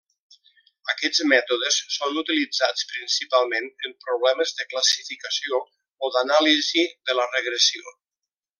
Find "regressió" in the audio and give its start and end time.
7.37-7.95